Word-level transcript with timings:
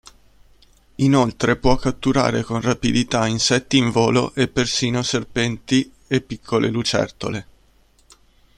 Inoltre 0.95 1.57
può 1.57 1.75
catturare 1.75 2.41
con 2.41 2.59
rapidità 2.59 3.27
insetti 3.27 3.77
in 3.77 3.91
volo 3.91 4.33
e 4.33 4.47
persino 4.47 5.03
serpenti 5.03 5.93
e 6.07 6.21
piccole 6.21 6.69
lucertole. 6.69 7.47